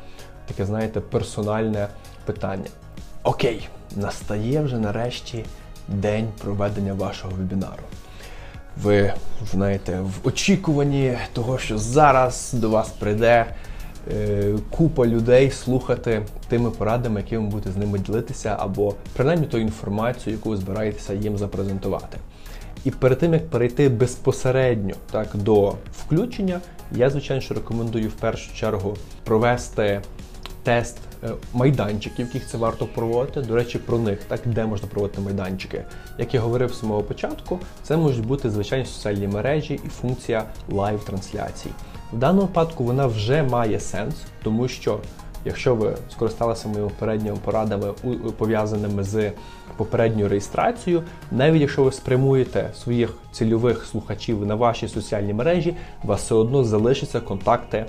таке, 0.47 0.65
знаєте, 0.65 0.99
персональне 0.99 1.87
питання. 2.25 2.69
Окей, 3.23 3.67
настає 3.95 4.61
вже 4.61 4.79
нарешті 4.79 5.45
день 5.87 6.27
проведення 6.41 6.93
вашого 6.93 7.33
вебінару. 7.35 7.83
Ви 8.83 9.13
знаєте, 9.51 9.99
в 9.99 10.27
очікуванні 10.27 11.17
того, 11.33 11.57
що 11.57 11.77
зараз 11.77 12.53
до 12.53 12.69
вас 12.69 12.89
прийде 12.89 13.45
е, 14.11 14.53
купа 14.69 15.05
людей 15.05 15.51
слухати 15.51 16.21
тими 16.47 16.71
порадами, 16.71 17.19
які 17.19 17.37
ви 17.37 17.43
будете 17.43 17.71
з 17.71 17.77
ними 17.77 17.99
ділитися, 17.99 18.55
або 18.59 18.93
принаймні 19.13 19.45
ту 19.47 19.57
інформацію, 19.57 20.35
яку 20.35 20.49
ви 20.49 20.57
збираєтеся 20.57 21.13
їм 21.13 21.37
запрезентувати. 21.37 22.17
І 22.85 22.91
перед 22.91 23.19
тим 23.19 23.33
як 23.33 23.49
перейти 23.49 23.89
безпосередньо 23.89 24.95
так 25.11 25.27
до 25.33 25.75
включення, 25.91 26.59
я 26.91 27.09
звичайно 27.09 27.41
що 27.41 27.53
рекомендую 27.53 28.09
в 28.09 28.13
першу 28.13 28.55
чергу 28.55 28.97
провести 29.23 30.01
тест 30.63 30.97
е, 31.25 31.29
майданчиків, 31.53 32.25
яких 32.25 32.47
це 32.47 32.57
варто 32.57 32.85
проводити. 32.85 33.41
До 33.41 33.55
речі, 33.55 33.77
про 33.77 33.99
них, 33.99 34.23
так 34.23 34.39
де 34.45 34.65
можна 34.65 34.87
проводити 34.87 35.21
майданчики. 35.21 35.83
Як 36.17 36.33
я 36.33 36.39
говорив 36.39 36.73
з 36.73 36.79
самого 36.79 37.03
початку, 37.03 37.59
це 37.83 37.97
можуть 37.97 38.25
бути 38.25 38.49
звичайні 38.49 38.85
соціальні 38.85 39.27
мережі 39.27 39.79
і 39.85 39.87
функція 39.87 40.43
лайв-трансляцій. 40.69 41.69
В 42.13 42.17
даному 42.17 42.41
випадку 42.41 42.83
вона 42.83 43.07
вже 43.07 43.43
має 43.43 43.79
сенс, 43.79 44.15
тому 44.43 44.67
що. 44.67 44.99
Якщо 45.47 45.75
ви 45.75 45.97
скористалися 46.11 46.67
моїми 46.67 46.89
попередніми 46.89 47.37
порадами, 47.45 47.93
пов'язаними 48.37 49.03
з 49.03 49.31
попередньою 49.77 50.29
реєстрацією, 50.29 51.03
навіть 51.31 51.61
якщо 51.61 51.83
ви 51.83 51.91
спрямуєте 51.91 52.69
своїх 52.75 53.17
цільових 53.31 53.85
слухачів 53.85 54.45
на 54.45 54.55
ваші 54.55 54.87
соціальні 54.87 55.33
мережі, 55.33 55.75
у 56.03 56.07
вас 56.07 56.21
все 56.21 56.35
одно 56.35 56.63
залишаться 56.63 57.19
контакти 57.19 57.85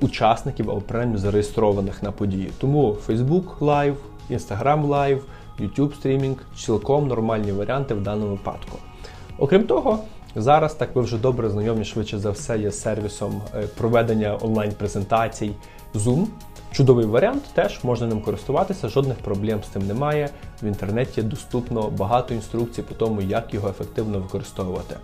учасників 0.00 0.70
або 0.70 0.80
принаймні 0.80 1.18
зареєстрованих 1.18 2.02
на 2.02 2.12
події. 2.12 2.50
Тому 2.58 2.96
Facebook 3.08 3.58
Live, 3.58 3.94
Instagram 4.30 4.86
Live, 4.86 5.20
YouTube 5.60 5.94
стрімінг 5.94 6.36
цілком 6.56 7.08
нормальні 7.08 7.52
варіанти 7.52 7.94
в 7.94 8.02
даному 8.02 8.30
випадку. 8.30 8.78
Окрім 9.38 9.64
того, 9.64 9.98
зараз 10.36 10.74
так 10.74 10.96
ви 10.96 11.02
вже 11.02 11.18
добре 11.18 11.50
знайомі 11.50 11.84
швидше 11.84 12.18
за 12.18 12.30
все 12.30 12.58
є 12.58 12.70
сервісом 12.70 13.42
е, 13.54 13.66
проведення 13.76 14.38
онлайн-презентацій 14.42 15.50
Zoom. 15.94 16.26
Чудовий 16.72 17.06
варіант, 17.06 17.42
теж 17.54 17.84
можна 17.84 18.06
ним 18.06 18.20
користуватися, 18.20 18.88
жодних 18.88 19.18
проблем 19.18 19.60
з 19.62 19.66
цим 19.72 19.86
немає. 19.86 20.30
В 20.62 20.66
інтернеті 20.66 21.22
доступно 21.22 21.90
багато 21.90 22.34
інструкцій 22.34 22.82
по 22.82 22.94
тому, 22.94 23.22
як 23.22 23.54
його 23.54 23.68
ефективно 23.68 24.18
використовувати. 24.18 24.96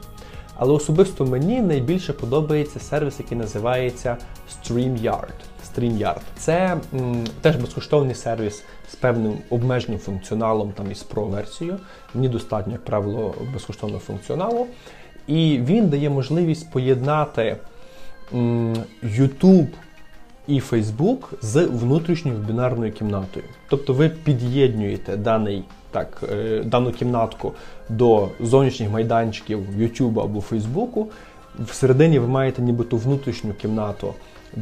Але 0.58 0.72
особисто 0.72 1.24
мені 1.26 1.60
найбільше 1.60 2.12
подобається 2.12 2.80
сервіс, 2.80 3.14
який 3.18 3.38
називається 3.38 4.16
StreamYard. 4.50 5.32
StreamYard. 5.74 6.20
Це 6.36 6.76
м, 6.94 7.24
теж 7.40 7.56
безкоштовний 7.56 8.14
сервіс 8.14 8.62
з 8.90 8.94
певним 8.94 9.38
обмеженим 9.50 10.00
функціоналом 10.00 10.72
там 10.72 10.90
із 10.90 11.06
Pro-версією. 11.14 11.76
Мені 12.14 12.28
достатньо, 12.28 12.72
як 12.72 12.84
правило, 12.84 13.34
безкоштовного 13.52 14.00
функціоналу. 14.00 14.66
І 15.26 15.58
він 15.64 15.88
дає 15.88 16.10
можливість 16.10 16.70
поєднати 16.72 17.56
м, 18.34 18.76
YouTube 19.04 19.66
і 20.48 20.60
Facebook 20.60 21.18
з 21.42 21.66
внутрішньою 21.66 22.38
вебінарною 22.38 22.92
кімнатою. 22.92 23.44
Тобто 23.68 23.92
ви 23.92 24.08
під'єднуєте 24.08 25.16
даний 25.16 25.64
так, 25.90 26.22
е, 26.32 26.62
дану 26.64 26.92
кімнатку 26.92 27.52
до 27.88 28.28
зовнішніх 28.40 28.90
майданчиків 28.90 29.58
YouTube 29.78 30.20
або 30.20 30.40
Facebook. 30.50 31.04
Всередині 31.58 32.18
ви 32.18 32.28
маєте 32.28 32.62
нібито 32.62 32.96
внутрішню 32.96 33.54
кімнату 33.54 34.14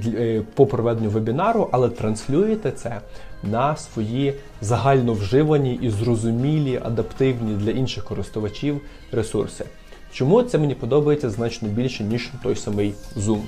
е, 0.06 0.42
по 0.54 0.66
проведенню 0.66 1.10
вебінару, 1.10 1.68
але 1.72 1.88
транслюєте 1.88 2.70
це 2.70 3.00
на 3.42 3.76
свої 3.76 4.34
загально 4.60 5.12
вживані 5.12 5.78
і 5.82 5.90
зрозумілі, 5.90 6.80
адаптивні 6.84 7.54
для 7.54 7.70
інших 7.70 8.04
користувачів 8.04 8.80
ресурси. 9.12 9.64
Чому 10.12 10.42
це 10.42 10.58
мені 10.58 10.74
подобається 10.74 11.30
значно 11.30 11.68
більше, 11.68 12.04
ніж 12.04 12.30
той 12.42 12.56
самий 12.56 12.94
Zoom? 13.16 13.40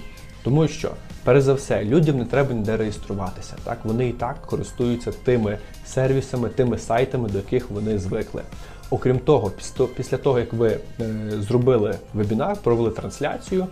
Тому 0.49 0.69
що, 0.69 0.91
перш 1.25 1.43
за 1.43 1.55
все, 1.55 1.85
людям 1.85 2.19
не 2.19 2.25
треба 2.25 2.55
ніде 2.55 2.77
реєструватися. 2.77 3.55
Так 3.65 3.79
Вони 3.85 4.09
і 4.09 4.13
так 4.13 4.37
користуються 4.47 5.13
тими 5.25 5.59
сервісами, 5.87 6.49
тими 6.49 6.79
сайтами, 6.79 7.29
до 7.29 7.39
яких 7.39 7.71
вони 7.71 7.99
звикли. 7.99 8.43
Окрім 8.91 9.19
того, 9.19 9.53
після 9.97 10.17
того, 10.17 10.39
як 10.39 10.53
ви 10.53 10.69
е, 10.69 11.07
зробили 11.41 11.95
вебінар, 12.15 12.57
провели 12.63 12.91
трансляцію, 12.91 13.67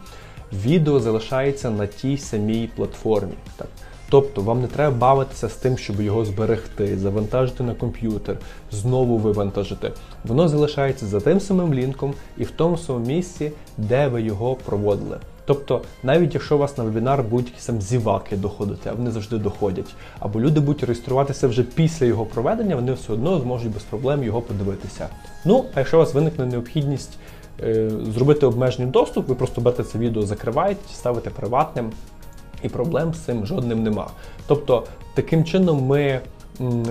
відео 0.52 1.00
залишається 1.00 1.70
на 1.70 1.86
тій 1.86 2.18
самій 2.18 2.70
платформі. 2.76 3.34
Так. 3.56 3.68
Тобто 4.10 4.42
вам 4.42 4.60
не 4.60 4.66
треба 4.66 4.96
бавитися 4.96 5.48
з 5.48 5.54
тим, 5.54 5.78
щоб 5.78 6.00
його 6.00 6.24
зберегти, 6.24 6.98
завантажити 6.98 7.62
на 7.62 7.74
комп'ютер, 7.74 8.36
знову 8.70 9.18
вивантажити. 9.18 9.92
Воно 10.24 10.48
залишається 10.48 11.06
за 11.06 11.20
тим 11.20 11.40
самим 11.40 11.74
лінком 11.74 12.14
і 12.36 12.44
в 12.44 12.50
тому 12.50 12.78
самому 12.78 13.06
місці, 13.06 13.52
де 13.78 14.08
ви 14.08 14.22
його 14.22 14.54
проводили. 14.54 15.18
Тобто, 15.46 15.82
навіть 16.02 16.34
якщо 16.34 16.56
у 16.56 16.58
вас 16.58 16.78
на 16.78 16.84
вебінар 16.84 17.22
будуть 17.22 17.46
якісь 17.46 17.66
там 17.66 17.80
зіваки 17.80 18.36
доходити, 18.36 18.90
а 18.90 18.92
вони 18.92 19.10
завжди 19.10 19.38
доходять, 19.38 19.94
або 20.18 20.40
люди 20.40 20.60
будуть 20.60 20.84
реєструватися 20.84 21.48
вже 21.48 21.62
після 21.62 22.06
його 22.06 22.26
проведення, 22.26 22.76
вони 22.76 22.92
все 22.92 23.12
одно 23.12 23.40
зможуть 23.40 23.74
без 23.74 23.82
проблем 23.82 24.24
його 24.24 24.40
подивитися. 24.40 25.08
Ну, 25.44 25.64
а 25.74 25.78
якщо 25.78 25.96
у 25.96 26.00
вас 26.00 26.14
виникне 26.14 26.46
необхідність 26.46 27.18
е, 27.62 27.90
зробити 28.14 28.46
обмежений 28.46 28.90
доступ, 28.90 29.28
ви 29.28 29.34
просто 29.34 29.60
берете 29.60 29.84
це 29.84 29.98
відео, 29.98 30.22
закриваєте, 30.22 30.80
ставите 30.94 31.30
приватним, 31.30 31.92
і 32.62 32.68
проблем 32.68 33.14
з 33.14 33.18
цим 33.18 33.46
жодним 33.46 33.82
нема. 33.82 34.10
Тобто, 34.46 34.84
таким 35.14 35.44
чином 35.44 35.86
ми. 35.86 36.20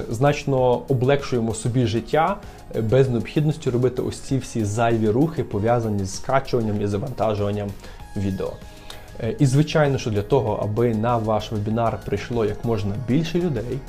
Значно 0.09 0.81
облегшуємо 0.87 1.53
собі 1.53 1.85
життя 1.85 2.37
е, 2.75 2.81
без 2.81 3.09
необхідності 3.09 3.69
робити 3.69 4.01
ось 4.01 4.19
ці 4.19 4.37
всі 4.37 4.65
зайві 4.65 5.09
рухи, 5.09 5.43
пов'язані 5.43 6.05
з 6.05 6.15
скачуванням 6.15 6.81
і 6.81 6.87
завантажуванням 6.87 7.69
відео. 8.17 8.51
Е, 9.23 9.35
і, 9.39 9.45
звичайно, 9.45 9.97
що 9.97 10.09
для 10.09 10.21
того, 10.21 10.59
аби 10.63 10.95
на 10.95 11.17
ваш 11.17 11.51
вебінар 11.51 11.99
прийшло 12.05 12.45
як 12.45 12.65
можна 12.65 12.95
більше 13.07 13.39
людей, 13.39 13.79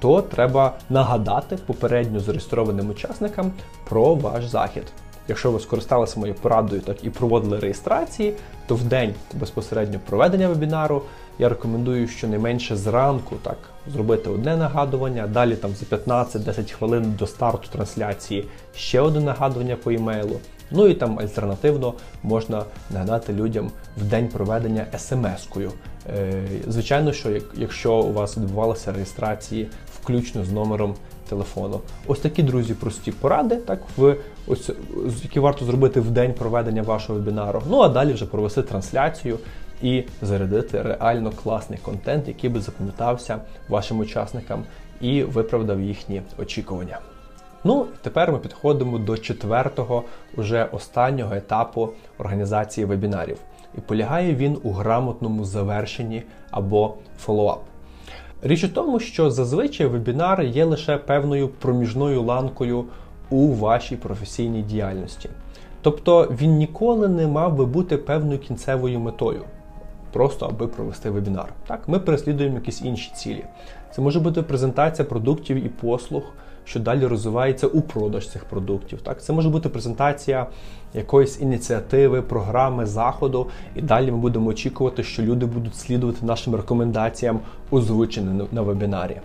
то 0.00 0.22
треба 0.22 0.72
нагадати 0.90 1.56
попередньо 1.66 2.20
зареєстрованим 2.20 2.90
учасникам 2.90 3.52
про 3.88 4.14
ваш 4.14 4.46
захід. 4.46 4.84
Якщо 5.28 5.50
ви 5.50 5.60
скористалися 5.60 6.20
моєю 6.20 6.38
порадою 6.38 6.80
так 6.80 7.04
і 7.04 7.10
проводили 7.10 7.58
реєстрації, 7.58 8.34
то 8.66 8.74
в 8.74 8.84
день 8.84 9.14
безпосередньо 9.34 10.00
проведення 10.08 10.48
вебінару 10.48 11.02
я 11.38 11.48
рекомендую 11.48 12.08
щонайменше 12.08 12.76
зранку 12.76 13.36
так 13.42 13.56
зробити 13.92 14.30
одне 14.30 14.56
нагадування, 14.56 15.26
далі 15.26 15.56
там 15.56 15.70
за 15.74 15.96
15-10 15.96 16.72
хвилин 16.72 17.14
до 17.18 17.26
старту 17.26 17.68
трансляції 17.72 18.48
ще 18.76 19.00
одне 19.00 19.20
нагадування 19.20 19.76
по 19.76 19.90
емейлу. 19.90 20.40
Ну 20.70 20.88
і 20.88 20.94
там 20.94 21.18
альтернативно 21.18 21.94
можна 22.22 22.64
нагадати 22.90 23.32
людям 23.32 23.70
в 23.98 24.04
день 24.04 24.28
проведення 24.28 24.86
смс-кою. 24.98 25.70
Е, 26.16 26.42
звичайно, 26.68 27.12
що 27.12 27.30
якщо 27.54 27.94
у 27.94 28.12
вас 28.12 28.36
відбувалися 28.36 28.92
реєстрації 28.92 29.68
включно 30.00 30.44
з 30.44 30.52
номером 30.52 30.94
телефону. 31.28 31.80
Ось 32.06 32.20
такі, 32.20 32.42
друзі, 32.42 32.74
прості 32.74 33.12
поради, 33.12 33.56
так, 33.56 33.80
в, 33.96 34.16
ось, 34.46 34.70
які 35.22 35.40
варто 35.40 35.64
зробити 35.64 36.00
в 36.00 36.10
день 36.10 36.32
проведення 36.32 36.82
вашого 36.82 37.18
вебінару. 37.18 37.62
Ну 37.70 37.80
а 37.80 37.88
далі 37.88 38.12
вже 38.12 38.26
провести 38.26 38.62
трансляцію 38.62 39.38
і 39.82 40.04
зарядити 40.22 40.82
реально 40.82 41.32
класний 41.42 41.78
контент, 41.82 42.28
який 42.28 42.50
би 42.50 42.60
запам'ятався 42.60 43.38
вашим 43.68 43.98
учасникам 43.98 44.64
і 45.00 45.22
виправдав 45.22 45.80
їхні 45.80 46.22
очікування. 46.38 46.98
Ну, 47.64 47.86
тепер 48.02 48.32
ми 48.32 48.38
підходимо 48.38 48.98
до 48.98 49.18
четвертого, 49.18 50.02
уже 50.36 50.64
останнього 50.64 51.34
етапу 51.34 51.88
організації 52.18 52.84
вебінарів. 52.84 53.38
І 53.78 53.80
полягає 53.80 54.34
він 54.34 54.58
у 54.62 54.70
грамотному 54.70 55.44
завершенні 55.44 56.22
або 56.50 56.94
фоллоуап. 57.18 57.60
Річ 58.42 58.64
у 58.64 58.68
тому, 58.68 59.00
що 59.00 59.30
зазвичай 59.30 59.86
вебінар 59.86 60.42
є 60.42 60.64
лише 60.64 60.96
певною 60.96 61.48
проміжною 61.48 62.22
ланкою 62.22 62.84
у 63.30 63.52
вашій 63.52 63.96
професійній 63.96 64.62
діяльності. 64.62 65.30
Тобто 65.82 66.32
він 66.40 66.56
ніколи 66.56 67.08
не 67.08 67.26
мав 67.26 67.54
би 67.54 67.66
бути 67.66 67.96
певною 67.96 68.38
кінцевою 68.38 69.00
метою, 69.00 69.42
просто 70.12 70.46
аби 70.46 70.66
провести 70.66 71.10
вебінар. 71.10 71.52
Так, 71.66 71.88
Ми 71.88 71.98
переслідуємо 71.98 72.54
якісь 72.54 72.82
інші 72.82 73.12
цілі. 73.14 73.44
Це 73.92 74.02
може 74.02 74.20
бути 74.20 74.42
презентація 74.42 75.08
продуктів 75.08 75.66
і 75.66 75.68
послуг 75.68 76.22
що 76.64 76.80
далі 76.80 77.06
розвивається 77.06 77.66
у 77.66 77.80
продаж 77.80 78.28
цих 78.28 78.44
продуктів. 78.44 79.00
Так, 79.02 79.22
Це 79.22 79.32
може 79.32 79.48
бути 79.48 79.68
презентація 79.68 80.46
якоїсь 80.94 81.40
ініціативи, 81.40 82.22
програми, 82.22 82.86
заходу, 82.86 83.46
і 83.76 83.82
далі 83.82 84.10
ми 84.10 84.18
будемо 84.18 84.50
очікувати, 84.50 85.02
що 85.02 85.22
люди 85.22 85.46
будуть 85.46 85.76
слідувати 85.76 86.26
нашим 86.26 86.54
рекомендаціям, 86.54 87.40
озвученим 87.70 88.48
на 88.52 88.62
вебінарі. 88.62 89.16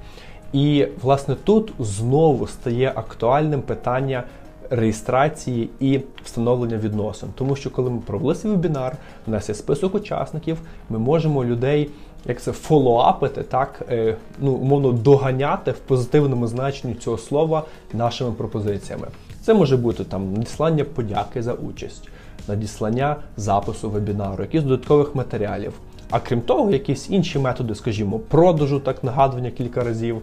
І 0.53 0.87
власне 1.01 1.35
тут 1.43 1.73
знову 1.79 2.47
стає 2.47 2.91
актуальним 2.95 3.61
питання. 3.61 4.23
Реєстрації 4.71 5.69
і 5.79 5.99
встановлення 6.23 6.77
відносин, 6.77 7.29
тому 7.35 7.55
що 7.55 7.69
коли 7.69 7.89
ми 7.89 7.99
провели 7.99 8.35
свій 8.35 8.49
вебінар, 8.49 8.97
у 9.27 9.31
нас 9.31 9.49
є 9.49 9.55
список 9.55 9.95
учасників, 9.95 10.57
ми 10.89 10.99
можемо 10.99 11.45
людей 11.45 11.89
як 12.25 12.41
це 12.41 12.51
фолоапити, 12.51 13.43
так 13.43 13.81
е, 13.89 14.15
ну 14.39 14.51
умовно 14.51 14.91
доганяти 14.91 15.71
в 15.71 15.79
позитивному 15.79 16.47
значенні 16.47 16.93
цього 16.93 17.17
слова 17.17 17.63
нашими 17.93 18.31
пропозиціями. 18.31 19.07
Це 19.41 19.53
може 19.53 19.77
бути 19.77 20.03
там 20.03 20.33
надіслання 20.33 20.83
подяки 20.83 21.43
за 21.43 21.53
участь, 21.53 22.09
надіслання 22.47 23.15
запису 23.37 23.89
вебінару, 23.89 24.43
якісь 24.43 24.63
додаткових 24.63 25.15
матеріалів. 25.15 25.73
А 26.09 26.19
крім 26.19 26.41
того, 26.41 26.71
якісь 26.71 27.09
інші 27.09 27.39
методи, 27.39 27.75
скажімо, 27.75 28.19
продажу, 28.19 28.79
так 28.79 29.03
нагадування 29.03 29.51
кілька 29.51 29.83
разів 29.83 30.21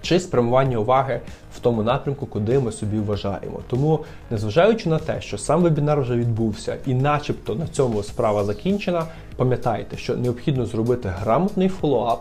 чи 0.00 0.20
спрямування 0.20 0.78
уваги 0.78 1.20
в 1.56 1.60
тому 1.60 1.82
напрямку, 1.82 2.26
куди 2.26 2.58
ми 2.58 2.72
собі 2.72 2.98
вважаємо. 2.98 3.60
Тому, 3.70 4.00
незважаючи 4.30 4.88
на 4.88 4.98
те, 4.98 5.20
що 5.20 5.38
сам 5.38 5.62
вебінар 5.62 6.00
вже 6.00 6.16
відбувся, 6.16 6.76
і, 6.86 6.94
начебто, 6.94 7.54
на 7.54 7.66
цьому 7.66 8.02
справа 8.02 8.44
закінчена, 8.44 9.04
пам'ятайте, 9.36 9.96
що 9.96 10.16
необхідно 10.16 10.66
зробити 10.66 11.12
грамотний 11.20 11.68
фоллоуап 11.68 12.20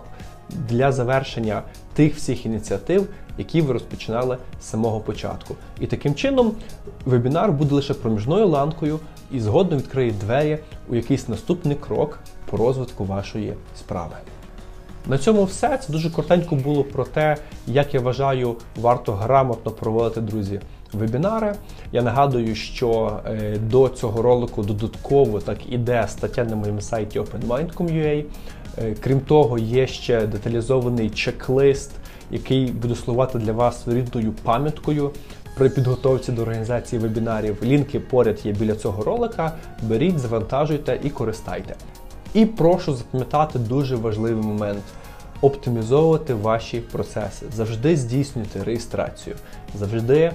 для 0.70 0.92
завершення 0.92 1.62
тих 1.94 2.16
всіх 2.16 2.46
ініціатив, 2.46 3.08
які 3.38 3.62
ви 3.62 3.74
розпочинали 3.74 4.38
з 4.62 4.66
самого 4.66 5.00
початку. 5.00 5.56
І 5.80 5.88
таким 5.88 6.16
чином 6.16 6.52
вебінар 7.06 7.52
буде 7.52 7.76
лише 7.76 7.94
проміжною 7.94 8.48
ланкою 8.48 9.00
і 9.32 9.40
згодом 9.40 9.80
відкриє 9.80 10.12
двері 10.12 10.58
у 10.90 10.96
якийсь 10.96 11.28
наступний 11.28 11.76
крок 11.76 12.20
по 12.50 12.58
розвитку 12.58 13.06
вашої 13.06 13.54
справи. 13.80 14.16
На 15.08 15.18
цьому 15.18 15.44
все. 15.44 15.78
Це 15.78 15.94
дуже 15.94 16.10
коротенько 16.10 16.56
було 16.56 16.84
про 16.84 17.04
те, 17.04 17.38
як 17.68 17.94
я 17.94 18.00
вважаю, 18.00 18.56
варто 18.76 19.14
грамотно 19.14 19.72
проводити, 19.72 20.22
друзі, 20.22 20.60
вебінари. 20.94 21.56
Я 21.92 22.02
нагадую, 22.02 22.56
що 22.56 23.20
е, 23.26 23.58
до 23.58 23.90
цього 23.90 24.22
ролику 24.22 24.64
додатково 24.64 25.40
так 25.40 25.58
іде 25.70 26.06
стаття 26.08 26.44
на 26.44 26.56
моєму 26.56 26.82
сайті 26.82 27.20
openmind.com.ua. 27.20 28.24
Е, 28.78 28.96
крім 29.00 29.20
того, 29.20 29.58
є 29.58 29.88
ще 29.88 30.28
деталізований 30.28 31.10
чек-лист, 31.10 31.92
який 32.32 32.66
буде 32.66 32.96
слугувати 32.96 33.40
для 33.40 33.52
вас 33.52 33.88
рідною 33.88 34.34
пам'яткою. 34.44 35.12
При 35.58 35.70
підготовці 35.70 36.32
до 36.32 36.42
організації 36.42 37.02
вебінарів 37.02 37.58
лінки 37.64 38.00
поряд 38.00 38.40
є 38.44 38.52
біля 38.52 38.76
цього 38.76 39.04
ролика. 39.04 39.52
Беріть, 39.82 40.20
завантажуйте 40.20 41.00
і 41.04 41.10
користайте. 41.10 41.76
І 42.38 42.46
прошу 42.46 42.94
запам'ятати 42.96 43.60
дуже 43.60 43.96
важливий 43.96 44.44
момент. 44.44 44.84
Оптимізовувати 45.42 46.34
ваші 46.34 46.80
процеси, 46.80 47.46
завжди 47.56 47.98
здійснюйте 47.98 48.64
реєстрацію, 48.64 49.36
завжди 49.76 50.32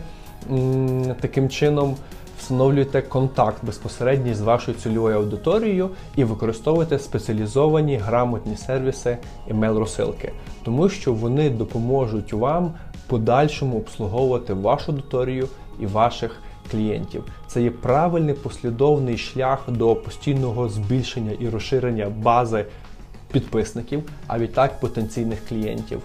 м 0.51 1.15
таким 1.21 1.49
чином 1.49 1.97
встановлюйте 2.39 3.03
контакт 3.03 3.65
безпосередній 3.65 4.35
з 4.35 4.41
вашою 4.41 4.77
цільовою 4.77 5.17
аудиторією 5.17 5.91
і 6.17 6.25
використовуйте 6.25 6.99
спеціалізовані 6.99 7.97
грамотні 7.97 8.57
сервіси 8.57 9.17
email-розсилки, 9.51 10.31
тому 10.63 10.89
що 10.89 11.13
вони 11.13 11.51
допоможуть 11.51 12.33
вам 12.33 12.73
подальшому 13.07 13.77
обслуговувати 13.77 14.55
вашу 14.55 14.93
аудиторію 14.93 15.49
і 15.81 15.87
ваших 15.87 16.41
клієнтів. 16.73 17.25
Це 17.47 17.63
є 17.63 17.71
правильний 17.71 18.35
послідовний 18.35 19.19
шлях 19.19 19.59
до 19.69 19.97
постійного 19.97 20.69
збільшення 20.69 21.33
і 21.41 21.49
розширення 21.49 22.09
бази 22.09 22.65
підписників, 23.33 24.03
а 24.27 24.39
відтак 24.39 24.81
потенційних 24.81 25.39
клієнтів. 25.49 26.03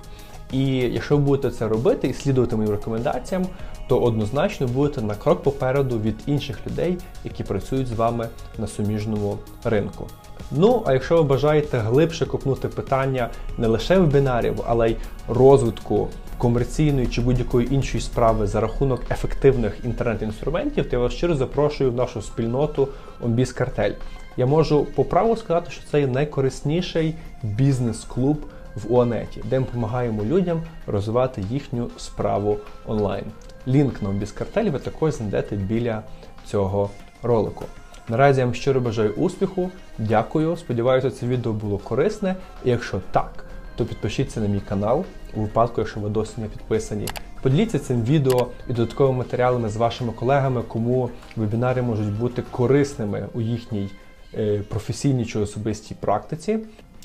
І 0.52 0.68
якщо 0.78 1.18
ви 1.18 1.24
будете 1.24 1.56
це 1.56 1.68
робити 1.68 2.08
і 2.08 2.14
слідувати 2.14 2.56
моїм 2.56 2.72
рекомендаціям, 2.72 3.46
то 3.88 4.00
однозначно 4.00 4.68
будете 4.68 5.02
на 5.02 5.16
крок 5.16 5.44
попереду 5.44 6.00
від 6.00 6.16
інших 6.26 6.60
людей, 6.68 6.98
які 7.24 7.44
працюють 7.44 7.88
з 7.88 7.92
вами 7.92 8.30
на 8.58 8.68
суміжному 8.68 9.38
ринку. 9.64 10.08
Ну, 10.52 10.84
а 10.86 10.94
якщо 10.94 11.18
ви 11.18 11.24
бажаєте 11.24 11.78
глибше 11.78 12.26
копнути 12.26 12.68
питання 12.68 13.30
не 13.58 13.68
лише 13.68 13.98
вебінарів, 13.98 14.64
але 14.68 14.90
й 14.90 14.96
розвитку 15.28 16.08
комерційної 16.38 17.08
чи 17.08 17.22
будь-якої 17.22 17.74
іншої 17.74 18.02
справи 18.02 18.48
за 18.48 18.62
рахунок 18.62 19.02
ефективних 19.12 19.78
інтернет-інструментів, 19.84 20.90
то 20.90 20.96
я 20.96 21.02
вас 21.02 21.14
щиро 21.14 21.36
запрошую 21.36 21.92
в 21.92 21.96
нашу 21.96 22.22
спільноту 22.22 22.88
Онбіз 23.22 23.52
Картель. 23.52 23.94
Я 24.38 24.46
можу 24.46 24.86
по 24.86 25.04
праву 25.06 25.36
сказати, 25.36 25.72
що 25.72 25.82
це 25.92 26.00
є 26.00 26.08
найкорисніший 26.08 27.16
бізнес-клуб 27.44 28.38
в 28.76 28.94
УАНЕТі, 28.94 29.42
де 29.50 29.60
ми 29.60 29.66
допомагаємо 29.66 30.24
людям 30.24 30.62
розвивати 30.88 31.42
їхню 31.50 31.90
справу 31.98 32.58
онлайн. 32.86 33.26
Лінк 33.68 34.02
на 34.02 34.10
Картель 34.38 34.70
ви 34.70 34.80
також 34.80 35.14
знайдете 35.14 35.56
біля 35.56 36.04
цього 36.46 36.90
ролику. 37.24 37.66
Наразі 38.10 38.40
я 38.40 38.46
вам 38.46 38.56
щиро 38.56 38.82
бажаю 38.82 39.14
успіху, 39.14 39.72
дякую. 39.98 40.58
Сподіваюся, 40.58 41.12
це 41.12 41.28
відео 41.28 41.54
було 41.54 41.78
корисне. 41.78 42.36
І 42.66 42.70
якщо 42.70 43.02
так, 43.12 43.46
то 43.76 43.86
підпишіться 43.86 44.40
на 44.40 44.48
мій 44.48 44.60
канал 44.60 45.06
у 45.36 45.42
випадку, 45.42 45.82
якщо 45.82 46.00
ви 46.00 46.10
досі 46.10 46.34
не 46.38 46.48
підписані. 46.48 47.08
Поділіться 47.42 47.80
цим 47.80 48.04
відео 48.04 48.48
і 48.70 48.74
додатковими 48.74 49.18
матеріалами 49.18 49.70
з 49.70 49.78
вашими 49.78 50.14
колегами, 50.14 50.62
кому 50.68 51.10
вебінари 51.36 51.82
можуть 51.82 52.20
бути 52.20 52.44
корисними 52.52 53.28
у 53.34 53.42
їхній 53.42 53.90
е, 54.34 54.64
професійній 54.70 55.26
чи 55.26 55.40
особистій 55.40 55.96
практиці. 56.00 56.60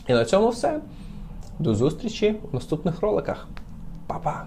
І 0.08 0.12
на 0.12 0.24
цьому 0.24 0.48
все. 0.48 0.80
До 1.58 1.74
зустрічі 1.74 2.34
в 2.50 2.54
наступних 2.54 3.00
роликах. 3.00 3.48
Па-па! 4.06 4.46